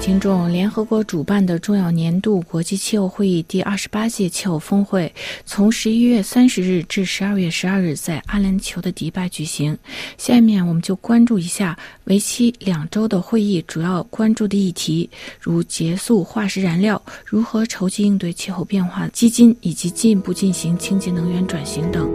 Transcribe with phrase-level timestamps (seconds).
[0.00, 5.12] 听众，联合国主办的重要年度国际气候会议第二十八届气候峰会，
[5.44, 9.76] 从十一月三十日至十二月十二日在阿联酋的迪拜举行。
[10.16, 15.08] 下面我们就关注一下为期两周的会议主要关注的议题，
[15.38, 22.10] 如结束化石燃料、如何筹集应对气候变化基金，以及进一步进行清洁能源转型等。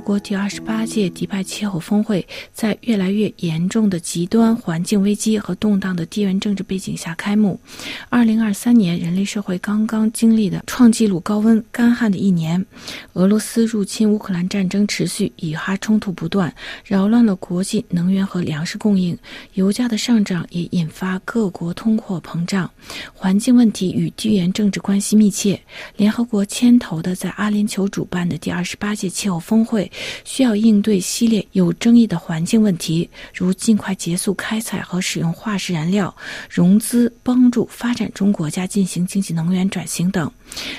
[0.00, 7.60] 国第二十八届迪拜气候峰会在越来越严重的极端环境危机和动荡的地缘政治背景下开幕。
[8.08, 12.64] 二零二三年，人类社会刚刚经历的创纪录高温、干旱的一年，
[13.12, 16.52] 俄罗斯入侵乌克兰战争持续，以哈冲突不断，
[16.84, 19.16] 扰乱了国际能源和粮食供应。
[19.54, 22.68] 油价的上涨也引发各国通货膨胀。
[23.14, 25.60] 环境问题与地缘政治关系密切。
[25.96, 29.60] 联合国牵头的在阿联酋主办的第二十八届气候峰。
[29.70, 29.89] 会
[30.24, 36.14] 需要应对系列有争议的环境问题，如尽快结束开采和使用化石燃料、
[36.48, 40.30] 融资帮助发展中国家进行经济能源转型等。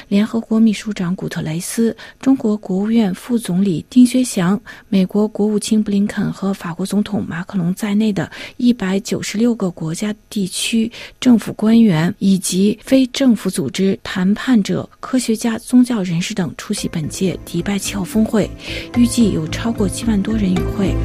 [0.07, 18.49] 联合国秘书长古特雷斯、中国国务院副总理丁薛祥、美国国务卿布林肯和法国总统马克龙在内的一百九十六个国家、地区政府官员以及非政府组织谈判者、科学家、宗教人士等出席本届迪拜气候峰会。
[18.97, 20.95] 预计有超过七万多人与会。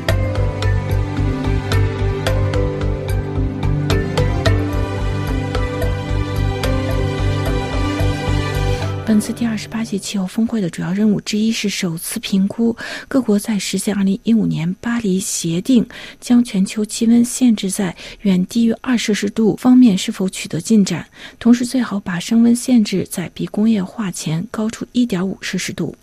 [9.07, 12.77] 本次第二十八届气候峰会的主要任务之一是首次评估
[13.07, 15.87] 各国在实现二零一五年巴黎协定
[16.21, 21.07] 将全球气温限制在远低于二摄氏度方面是否取得进展，
[21.39, 25.95] 同时最好把升温限制在比工业化前高出一点五摄氏度。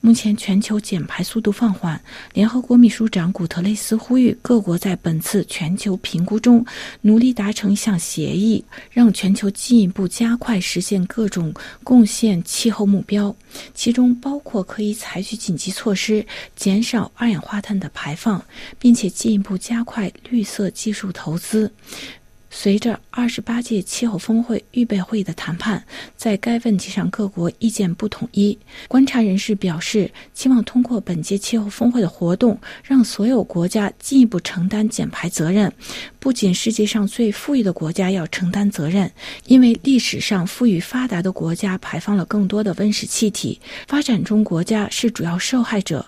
[0.00, 2.00] 目前全球减排速度放缓，
[2.32, 6.64] 联合国秘书长古特雷斯呼吁各国在本次全球评估中
[7.02, 13.34] 努力达成一项协议，让全球进一步加快实现各种贡献气候目标，
[13.74, 18.44] 其中包括可以采取紧急措施减少二氧化碳的排放，
[18.78, 21.72] 并且进一步加快绿色技术投资。
[22.54, 25.82] 随着二十八届气候峰会预备会议的谈判，
[26.16, 28.56] 在该问题上各国意见不统一。
[28.86, 35.72] 观察人士表示，期望通过本届气候峰会的活动，让所有国家进一步承担减排责任。
[36.20, 39.10] 不仅世界上最富裕的国家要承担责任，
[39.46, 43.58] 因为历史上富裕发达的国家排放了更多的温室气体，
[43.88, 46.04] 发展中国家是主要受害者。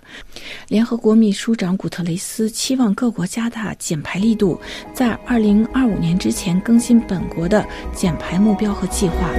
[0.68, 4.60] 联合国秘书长古特雷斯期望各国加大减排力度，
[4.92, 9.30] 在二零二五年之前更新本国的减排目标和计划。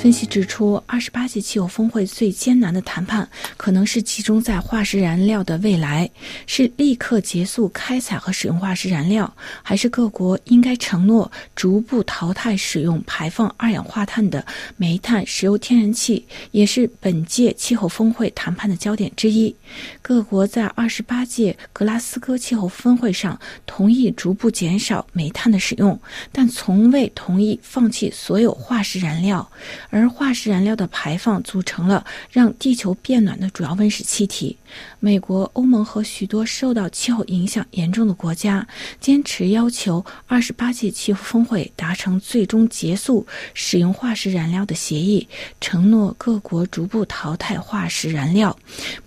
[0.00, 3.28] 分析指出，二十八届气候峰会最艰难的谈判
[3.58, 6.08] 可能是集中在化石燃料的未来：
[6.46, 9.30] 是立刻结束开采和使用化石燃料，
[9.62, 14.42] 还是各国应该承诺逐步淘汰使用排放二氧化碳的
[14.78, 16.26] 煤炭、石油、天然气？
[16.52, 19.54] 也是本届气候峰会谈判的焦点之一。
[20.00, 26.00] 各国在二十八届格拉斯哥气候峰会上同意逐步减少煤炭的使用，
[26.32, 29.46] 但从未同意放弃所有化石燃料。
[29.90, 34.56] 而化石燃料的排放组成了让地球变暖的主要温室气体。
[35.02, 38.66] 美国、欧盟和许多受到气候影响严重的国家
[39.00, 45.26] 坚持要求二十八届气候峰会达成最终结束使用化石燃料的协议，
[45.58, 48.54] 承诺各国逐步淘汰化石燃料。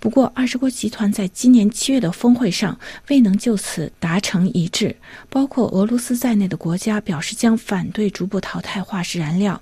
[0.00, 2.76] 不过，二十国集团在今年七月的峰会上
[3.08, 4.94] 未能就此达成一致，
[5.30, 9.60] 包括俄罗斯在内的国家表示将反对逐步淘汰化石燃料。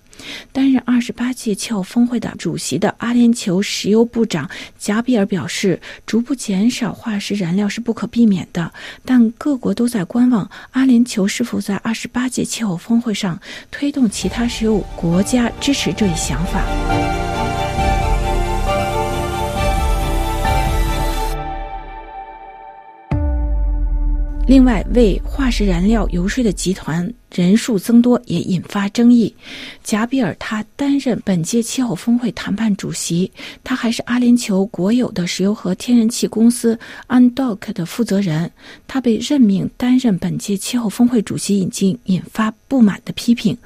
[0.53, 4.49] 担任二十八届气候峰会的主席的阿联酋石油部长
[4.79, 8.73] 贾比尔表示，逐步减少化石燃料是不可避免的，
[9.05, 13.39] 但各国都在观望阿联酋是否在二十八届气候峰会上
[13.71, 16.63] 推动其他石油国家支持这一想法。
[24.47, 27.13] 另外，为化石燃料游说的集团。
[27.35, 29.35] 人数增多也引发争议。
[29.83, 33.31] 贾比尔他担任本届气候峰会谈判主席，
[33.65, 38.51] 他还是阿联酋国有的石油和天然气公司安 o k 的负责人。
[38.87, 43.57] 他被任命担任本届气候峰会主席，已经引发不满的批评。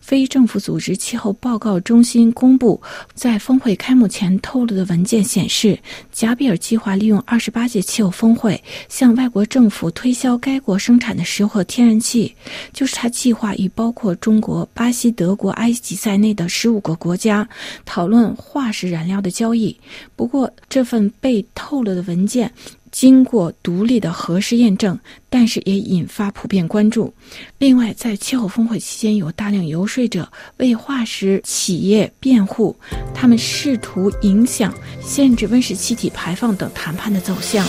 [0.00, 2.80] 非政府组织气候报告中心公布
[3.14, 5.78] 在峰会开幕前透露的文件显示，
[6.12, 12.34] 贾比尔计划利用二十八届气候峰会向外国政府推销该国生产的石油和天然气，
[12.72, 17.48] 就是他计划与包括中国、巴西、德国、埃及在内的十五个国家
[17.84, 19.74] 讨论化石燃料的交易。
[20.16, 22.50] 不过，这份被透露的文件。
[22.90, 24.96] 经过独立的核实验证，
[25.28, 27.12] 但是也引发普遍关注。
[27.58, 32.76] 另外，在气候峰会期间，有大量游说者为化石企业辩护，
[33.12, 34.72] 他们试图影响
[35.02, 37.66] 限制温室气体排放等谈判的走向。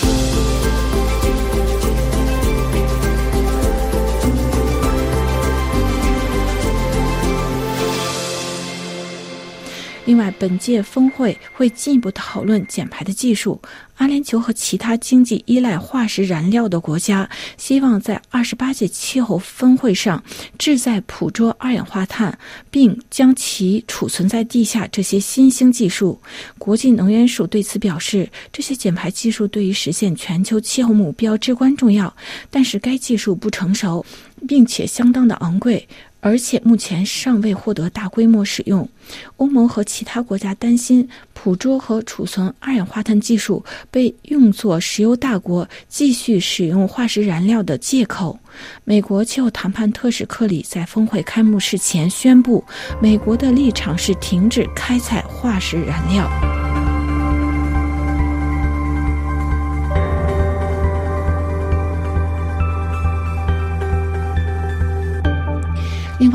[10.06, 13.60] 另外，本届峰会会进一步讨论减排的技术。
[13.98, 20.22] 阿联酋和其他经济依赖化石燃料的国家希望在二十八届气候峰会上
[20.58, 22.38] 志在捕捉二氧化碳，
[22.70, 24.86] 并将其储存在地下。
[24.92, 26.20] 这些新兴技术，
[26.60, 32.14] 国际能源署对此表示，这些减排技术对于实现全球气候目标至关重要，
[32.52, 34.06] 但是该技术不成熟，
[34.48, 35.88] 并且相当的昂贵。
[36.26, 38.90] 而且目前尚未获得大规模使用。
[39.38, 48.40] 欧盟和其他国家担心捕捉和储存二氧化碳技术被用作石油大国继续使用化石燃料的借口。
[48.84, 52.66] 美国气候谈判特使克里在峰会开幕式前宣布，
[53.00, 56.55] 美国的立场是停止开采化石燃料。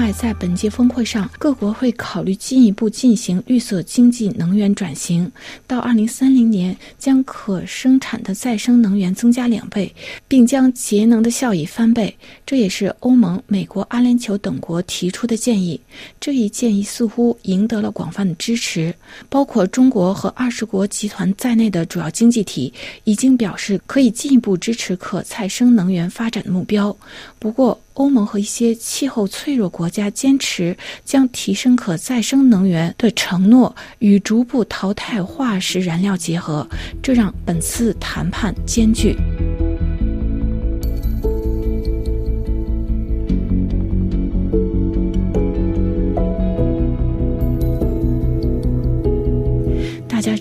[0.01, 5.31] 外，在本届峰会上，各国会考虑进一步进行绿色经济能源转型，
[5.67, 9.95] 到二零三零年将可生产的再生能源增加两倍，
[10.27, 12.17] 并将节能的效益翻倍。
[12.47, 15.79] 这也是欧盟、美国、阿联酋等国提出的建议。
[16.19, 18.95] 这一建议似乎赢得了广泛的支持，
[19.29, 22.73] 包括中国和二十国集团在内的主要经济体
[23.05, 26.97] 已经表示可以进一步支持可再生能源发展的目标。
[27.39, 30.75] 不过，欧盟和一些气候脆弱国家坚持
[31.05, 36.67] 将提升可再生能源的承诺与逐步淘汰化石燃料结合，
[37.03, 39.15] 这让本次谈判艰巨。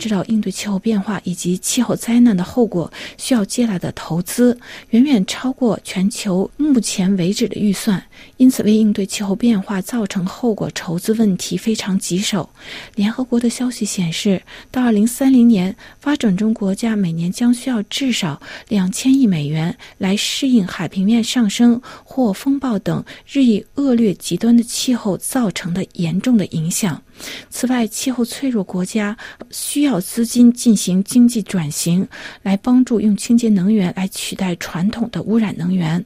[0.10, 4.58] 知道，应对气候变化以及气候灾难的后果，需要接来的投资
[4.90, 8.04] 远远超过全球目前为止的预算。
[8.38, 12.50] 因此，为应对气候变化造成后果筹资问题非常棘手。
[12.96, 14.42] 联合国的消息显示，
[14.72, 27.02] 到二零三零年，发展中国家每年将需要至少两千亿美元来适应海平面上升或风暴等日益恶劣极端的气候造成的严重的影响。
[27.50, 29.16] 此外，气候脆弱国家
[29.52, 32.08] 需要资金进行经济转型，
[32.44, 36.04] 来帮助用清洁能源来取代传统的污染能源，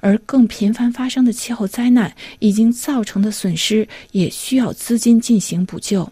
[0.00, 6.10] 而更频繁发生的气候灾难已经造成的损失也需要资金进行补救。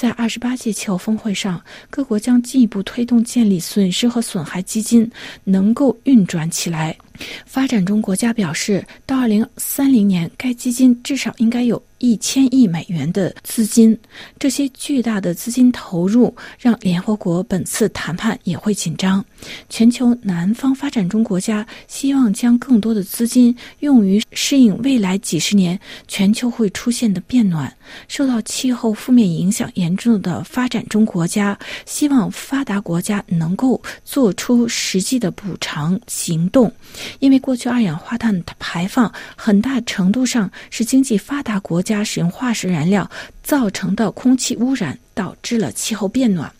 [0.00, 5.06] 在二十八届气候峰会上，各国将进一步推动建立损失和损害基金，
[5.44, 6.96] 能够运转起来。
[7.44, 11.82] 发展中国家表示，到二零三零年，该基金至少应该有。
[12.02, 13.94] 一千亿美元的资金，
[14.38, 19.22] 这些巨大的资金投入让联合国本次谈判也会紧张。
[19.68, 25.78] 全球南方发展中国家希望将更多的资金用于适应未来几十年
[26.08, 27.70] 全球会出现的变暖。
[28.08, 36.72] 受到气候负面影响严严重的发展中国家希望发达国家能够做出实际的补偿行动，
[37.18, 42.04] 因为过去二氧化碳排放很大程度上是经济发达国家。
[42.04, 43.08] 使用化石燃料
[43.42, 46.50] 造成的空气污染，导致了气候变暖。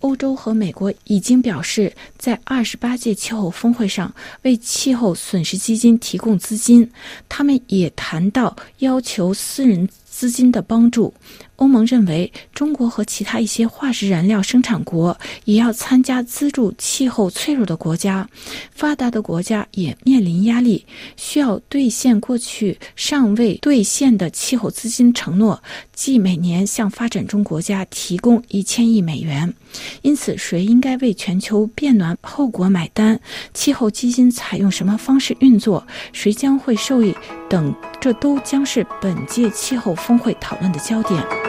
[0.00, 6.88] 欧洲和美国已经表示，在二十八届气候峰会上为气候损失基金提供资金。
[7.28, 11.12] 他们也谈到要求私人资金的帮助。
[11.56, 18.28] 欧盟认为，中国和其他一些化石燃料生产国也要参加资助气候脆弱的国家。
[18.74, 20.84] 发达的国家也面临压力，
[21.16, 29.52] 需要兑现过去尚未兑现的气候资金承诺，即每年向发展中国家提供一千亿美元。
[30.02, 33.18] 因此，谁应该为全球变暖后果买单？
[33.54, 35.86] 气候基金采用什么方式运作？
[36.12, 37.14] 谁将会受益？
[37.48, 41.45] 等，这都将是本届气候峰会讨论的焦点。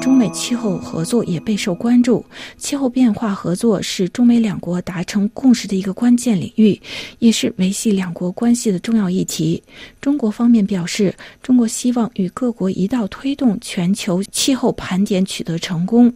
[0.00, 2.24] 中美气候合作也备受关注。
[2.56, 6.80] 气候变化合作是中美两国达成共识的一个关键领域，
[7.18, 9.62] 也是维系两国关系的重要议题。
[10.00, 16.12] 中国方面表示，中国希望与各国一道推动全球气候盘点取得成功。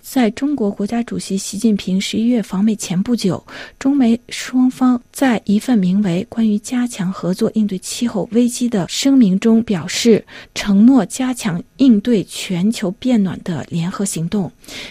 [0.00, 3.44] 在中国国家主席习近平十一月访美前不久，
[3.78, 14.50] 中美双方在一份名为《关于加强合作应对气候危机的声明》中表示，承诺加强应对全球变变暖的联合行动。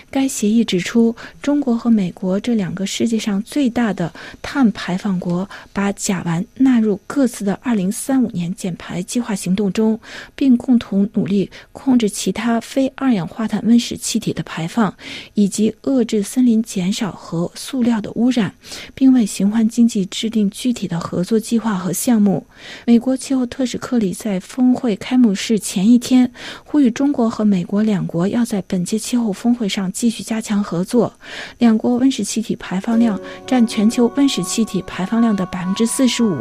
[0.09, 9.99] 该协议指出，中国和美国这两个世界上最大的碳排放国，把甲烷纳入各自的2035年减排计划行动中，
[10.35, 14.95] 并共同努力控制其他非二氧化碳温室气体的排放。
[15.33, 18.53] 以及遏制森林减少和塑料的污染，
[18.93, 22.45] 并为循环经济制定具体的合作计划和项目。
[22.85, 26.31] 美国气候特使克里在峰会开幕式前一天
[26.63, 31.13] 呼吁中国和美国两两国要在本届气候峰会上继续加强合作。
[31.59, 33.17] 两国温室气体排放量
[33.47, 36.37] 占全球温室气体排放量的百分之四十五。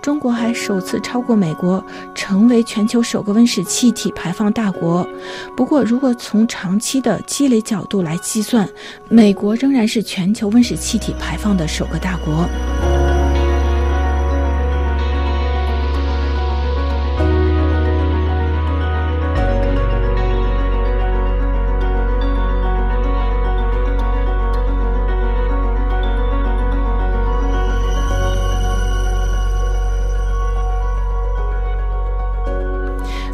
[0.00, 5.06] 中国还首次超过美国，成为全球首个温室气体排放大国。
[5.54, 8.66] 不过，如果从长期的积累角度来计算，
[9.10, 12.48] 美国仍然是全球温室气体排放的首个大国。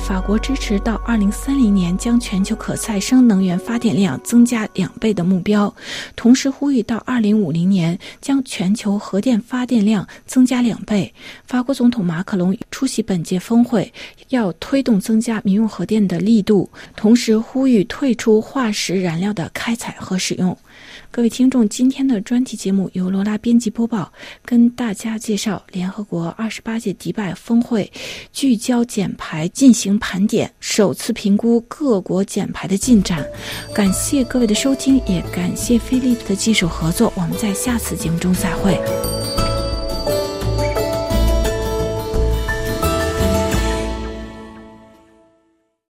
[0.08, 5.72] 法国支持到二零三零年将全球可再生能源发电量增加两倍的目标，
[6.16, 11.12] 同时呼吁到二零五零年将全球核电发电量增加两倍。
[11.44, 13.92] 法国总统马克龙出席本届峰会，
[14.30, 20.56] 要推动增加民用核电的力度，同时呼吁退出化石燃料的开采和使用。
[21.10, 24.12] 各位听众，今天的专题节目由罗拉编辑播报，
[24.44, 27.90] 跟大家介绍联合国二十八届迪拜峰会
[28.32, 33.26] 聚焦减排进行盘点，首次评估各国减排的进展。
[33.74, 37.12] 感谢各位的收听，也感谢菲利普的技术合作。
[37.16, 39.17] 我们在下次节目中再会。